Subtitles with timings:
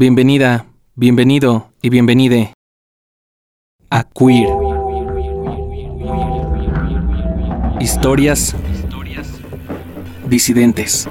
[0.00, 0.64] Bienvenida,
[0.94, 2.54] bienvenido y bienvenide
[3.90, 4.48] a Queer.
[7.80, 8.54] Historias
[10.28, 11.08] disidentes.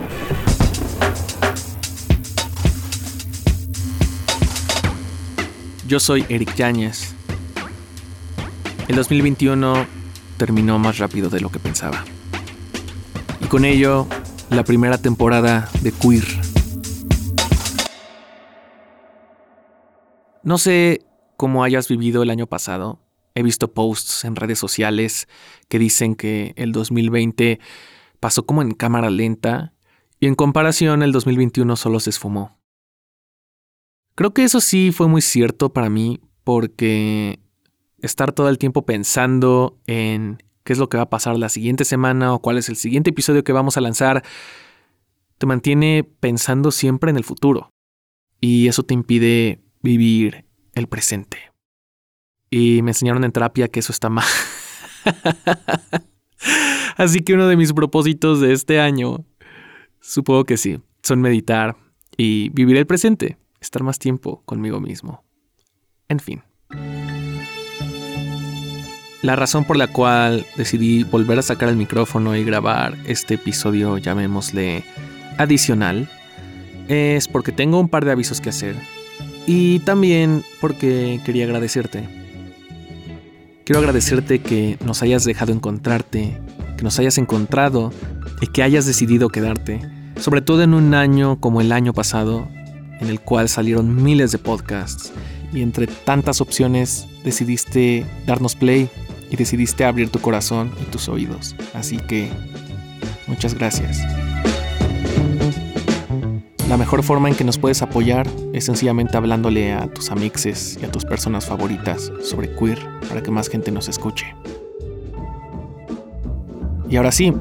[5.85, 7.13] Yo soy Eric Yáñez.
[8.87, 9.85] El 2021
[10.37, 12.05] terminó más rápido de lo que pensaba.
[13.41, 14.07] Y con ello,
[14.49, 16.46] la primera temporada de Queer.
[20.43, 21.05] No sé
[21.37, 22.99] cómo hayas vivido el año pasado.
[23.35, 25.27] He visto posts en redes sociales
[25.67, 27.59] que dicen que el 2020
[28.19, 29.73] pasó como en cámara lenta
[30.19, 32.57] y en comparación el 2021 solo se esfumó.
[34.15, 37.39] Creo que eso sí fue muy cierto para mí porque
[38.01, 41.85] estar todo el tiempo pensando en qué es lo que va a pasar la siguiente
[41.85, 44.23] semana o cuál es el siguiente episodio que vamos a lanzar,
[45.37, 47.69] te mantiene pensando siempre en el futuro.
[48.41, 51.37] Y eso te impide vivir el presente.
[52.49, 54.25] Y me enseñaron en terapia que eso está mal.
[56.97, 59.25] Así que uno de mis propósitos de este año,
[60.01, 61.75] supongo que sí, son meditar
[62.17, 65.23] y vivir el presente, estar más tiempo conmigo mismo.
[66.09, 66.43] En fin.
[69.21, 73.97] La razón por la cual decidí volver a sacar el micrófono y grabar este episodio,
[73.97, 74.83] llamémosle
[75.37, 76.09] adicional,
[76.87, 78.75] es porque tengo un par de avisos que hacer
[79.47, 82.07] y también porque quería agradecerte.
[83.63, 86.39] Quiero agradecerte que nos hayas dejado encontrarte,
[86.77, 87.91] que nos hayas encontrado
[88.41, 89.79] y que hayas decidido quedarte,
[90.19, 92.47] sobre todo en un año como el año pasado,
[92.99, 95.11] en el cual salieron miles de podcasts
[95.53, 98.89] y entre tantas opciones decidiste darnos play
[99.31, 101.55] y decidiste abrir tu corazón y tus oídos.
[101.73, 102.29] Así que
[103.27, 104.01] muchas gracias.
[106.67, 110.85] La mejor forma en que nos puedes apoyar es sencillamente hablándole a tus amixes y
[110.85, 114.35] a tus personas favoritas sobre queer para que más gente nos escuche.
[116.89, 117.33] Y ahora sí,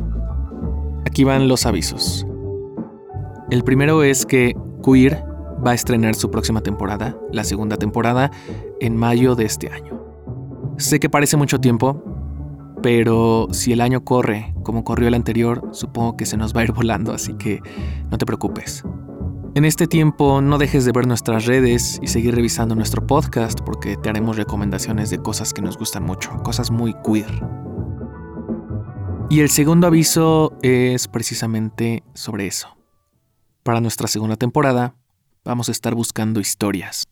[1.05, 2.27] aquí van los avisos.
[3.51, 5.25] El primero es que Queer
[5.65, 8.31] va a estrenar su próxima temporada, la segunda temporada,
[8.81, 10.01] en mayo de este año.
[10.79, 12.03] Sé que parece mucho tiempo,
[12.83, 16.65] pero si el año corre como corrió el anterior, supongo que se nos va a
[16.65, 17.61] ir volando, así que
[18.11, 18.85] no te preocupes.
[19.57, 23.97] En este tiempo no dejes de ver nuestras redes y seguir revisando nuestro podcast porque
[23.97, 27.43] te haremos recomendaciones de cosas que nos gustan mucho, cosas muy queer.
[29.31, 32.77] Y el segundo aviso es precisamente sobre eso.
[33.63, 34.95] Para nuestra segunda temporada
[35.43, 37.05] vamos a estar buscando historias.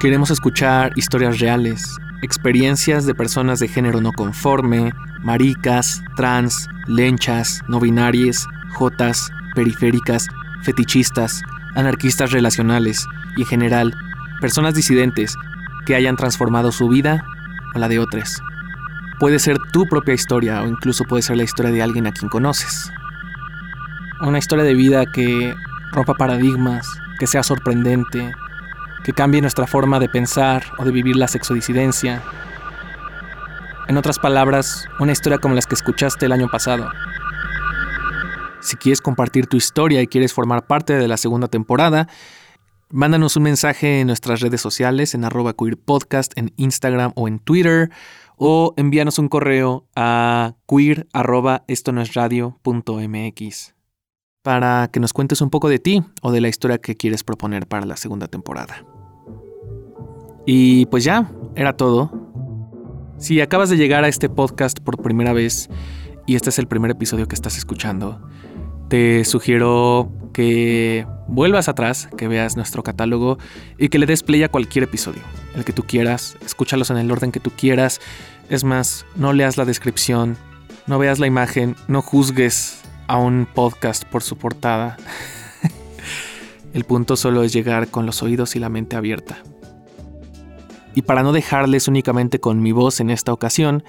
[0.00, 1.84] Queremos escuchar historias reales,
[2.20, 4.92] experiencias de personas de género no conforme,
[5.22, 8.44] maricas, trans, lenchas, no binarias,
[8.76, 10.26] jotas, periféricas,
[10.64, 11.42] fetichistas,
[11.74, 13.94] anarquistas relacionales y en general,
[14.40, 15.36] personas disidentes
[15.86, 17.24] que hayan transformado su vida
[17.74, 18.42] o la de otros.
[19.18, 22.28] Puede ser tu propia historia o incluso puede ser la historia de alguien a quien
[22.28, 22.90] conoces.
[24.20, 25.54] Una historia de vida que
[25.92, 26.88] rompa paradigmas,
[27.18, 28.32] que sea sorprendente,
[29.04, 32.22] que cambie nuestra forma de pensar o de vivir la sexodisidencia.
[33.86, 36.90] En otras palabras, una historia como las que escuchaste el año pasado.
[38.64, 42.08] Si quieres compartir tu historia y quieres formar parte de la segunda temporada,
[42.88, 47.90] mándanos un mensaje en nuestras redes sociales, en arroba queerpodcast, en Instagram o en Twitter,
[48.36, 51.06] o envíanos un correo a queer
[52.14, 52.54] radio.mx
[54.42, 57.66] para que nos cuentes un poco de ti o de la historia que quieres proponer
[57.66, 58.86] para la segunda temporada.
[60.46, 62.10] Y pues ya, era todo.
[63.18, 65.68] Si acabas de llegar a este podcast por primera vez
[66.26, 68.20] y este es el primer episodio que estás escuchando,
[68.88, 73.38] te sugiero que vuelvas atrás, que veas nuestro catálogo
[73.78, 75.22] y que le des play a cualquier episodio,
[75.54, 78.00] el que tú quieras, escúchalos en el orden que tú quieras.
[78.50, 80.36] Es más, no leas la descripción,
[80.86, 84.96] no veas la imagen, no juzgues a un podcast por su portada.
[86.74, 89.38] el punto solo es llegar con los oídos y la mente abierta.
[90.94, 93.82] Y para no dejarles únicamente con mi voz en esta ocasión,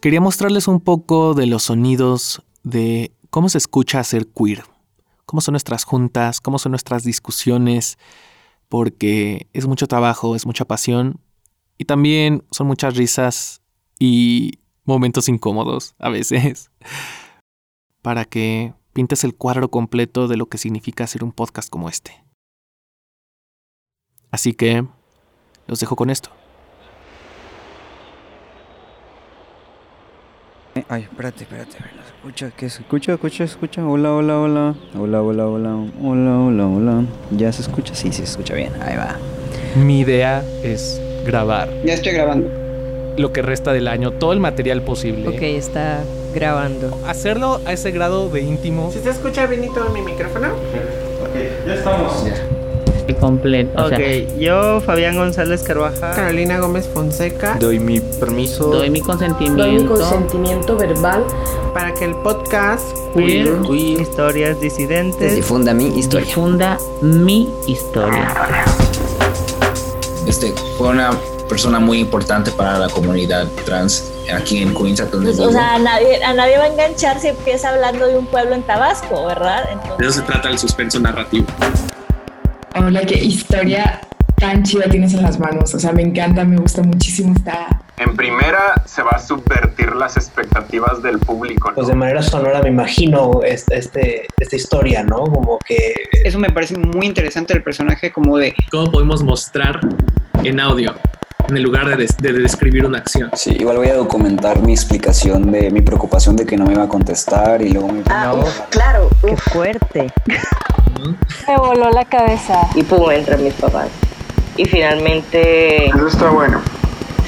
[0.00, 4.64] quería mostrarles un poco de los sonidos de cómo se escucha ser queer,
[5.26, 7.98] cómo son nuestras juntas, cómo son nuestras discusiones,
[8.68, 11.20] porque es mucho trabajo, es mucha pasión
[11.76, 13.62] y también son muchas risas
[13.98, 16.70] y momentos incómodos a veces,
[18.02, 22.24] para que pintes el cuadro completo de lo que significa hacer un podcast como este.
[24.30, 24.86] Así que
[25.66, 26.30] los dejo con esto.
[30.92, 31.76] Ay, espérate, espérate.
[32.16, 33.12] Escucha, ¿qué se escucha?
[33.12, 33.86] Escucha, escucha.
[33.86, 34.74] Hola, hola, hola.
[34.98, 35.76] Hola, hola, hola.
[36.02, 37.04] Hola, hola, hola.
[37.30, 37.94] ¿Ya se escucha?
[37.94, 38.72] Sí, sí, se escucha bien.
[38.82, 39.16] Ahí va.
[39.76, 42.50] Mi idea es grabar Ya estoy grabando.
[43.16, 45.28] lo que resta del año, todo el material posible.
[45.28, 46.00] Ok, está
[46.34, 46.98] grabando.
[47.06, 48.90] Hacerlo a ese grado de íntimo.
[48.92, 50.48] ¿Sí se escucha Benito en mi micrófono?
[53.16, 53.84] Completo.
[53.84, 53.98] O sea,
[54.38, 56.14] yo, Fabián González Carvajal.
[56.14, 57.56] Carolina Gómez Fonseca.
[57.58, 58.66] Doy mi permiso.
[58.70, 59.62] doy mi consentimiento.
[59.62, 61.24] Doy mi consentimiento verbal
[61.74, 62.84] Para que el podcast
[63.14, 64.00] Queer Queer.
[64.00, 65.36] Historias disidentes.
[65.36, 66.26] difunda mi historia.
[66.26, 68.32] difunda mi historia.
[70.26, 71.10] Este, fue una
[71.48, 75.78] persona muy importante para la comunidad trans aquí en Queens, donde Pues, o sea, a
[75.78, 79.64] nadie, a nadie va a enganchar si empieza hablando de un pueblo en Tabasco, ¿verdad?
[79.72, 81.46] Entonces, De eso se trata el suspenso narrativo.
[82.82, 84.00] Hola, qué historia
[84.36, 85.74] tan chida tienes en las manos.
[85.74, 87.34] O sea, me encanta, me gusta muchísimo.
[87.36, 87.68] Está
[87.98, 91.68] En primera se va a subvertir las expectativas del público.
[91.68, 91.74] ¿no?
[91.74, 95.24] Pues de manera sonora me imagino este, este, esta historia, ¿no?
[95.24, 95.94] Como que
[96.24, 99.80] Eso me parece muy interesante el personaje como de ¿Cómo podemos mostrar
[100.42, 100.94] en audio
[101.48, 103.28] en el lugar de, des- de describir una acción?
[103.34, 106.84] Sí, igual voy a documentar mi explicación de mi preocupación de que no me iba
[106.84, 108.02] a contestar y luego mi...
[108.08, 109.40] ah, uf, claro, Qué uf.
[109.52, 110.12] fuerte.
[111.48, 112.68] me voló la cabeza.
[112.74, 113.88] y pum, entran mis papás.
[114.56, 116.60] Y finalmente, Eso está bueno.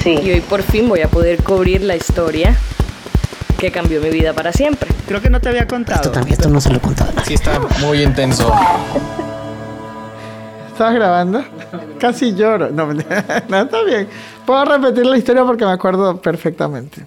[0.01, 0.19] sí.
[0.21, 2.55] Y hoy por fin voy a poder cubrir la historia
[3.57, 4.89] que cambió mi vida para siempre.
[5.07, 6.11] Creo que no te había contado.
[6.27, 7.11] esto no se lo he contado.
[7.25, 8.51] Sí, está muy intenso.
[10.71, 11.43] ¿Estabas grabando?
[11.99, 12.69] Casi lloro.
[12.71, 12.87] No,
[13.47, 14.07] no, está bien.
[14.45, 17.05] Puedo repetir la historia porque me acuerdo perfectamente.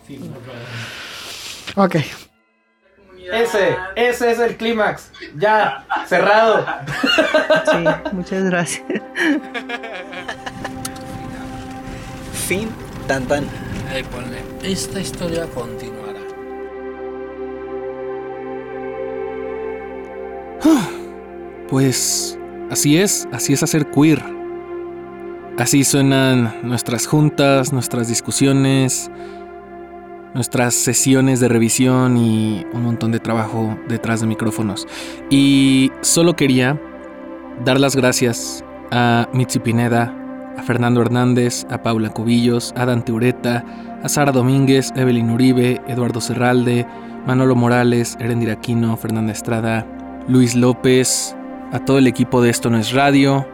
[1.74, 1.96] Ok.
[3.32, 5.11] Ese, ese es el clímax.
[5.37, 6.64] Ya, cerrado.
[7.70, 8.84] Sí, muchas gracias.
[12.46, 12.69] Fin,
[13.06, 13.46] tan tan.
[14.62, 16.20] Esta historia continuará.
[21.69, 22.38] Pues
[22.70, 24.23] así es, así es hacer queer.
[25.58, 29.11] Así suenan nuestras juntas, nuestras discusiones,
[30.37, 34.87] nuestras sesiones de revisión y un montón de trabajo detrás de micrófonos.
[35.31, 36.79] Y solo quería
[37.65, 38.62] dar las gracias
[38.93, 40.15] a Mitzi Pineda,
[40.59, 43.65] a Fernando Hernández, a Paula Cubillos, a Dante Ureta,
[44.03, 46.87] a Sara Domínguez, Evelyn Uribe, Eduardo Serralde,
[47.27, 49.87] Manolo Morales, Erendira Aquino, Fernanda Estrada,
[50.29, 51.35] Luis López,
[51.73, 53.47] a todo el equipo de Esto No es Radio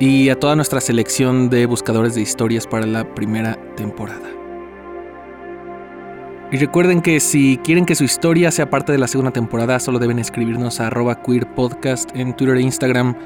[0.00, 4.45] y a toda nuestra selección de buscadores de historias para la primera temporada.
[6.52, 9.98] Y recuerden que si quieren que su historia sea parte de la segunda temporada, solo
[9.98, 13.16] deben escribirnos a arroba queerpodcast en Twitter e Instagram.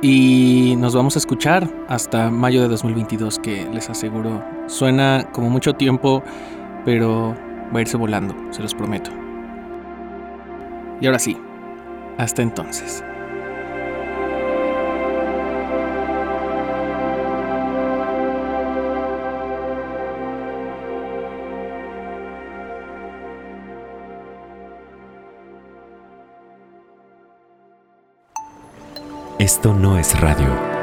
[0.00, 5.72] Y nos vamos a escuchar hasta mayo de 2022, que les aseguro suena como mucho
[5.72, 6.22] tiempo,
[6.84, 7.34] pero
[7.74, 9.10] va a irse volando, se los prometo.
[11.00, 11.36] Y ahora sí,
[12.18, 13.02] hasta entonces.
[29.38, 30.75] Esto no es radio.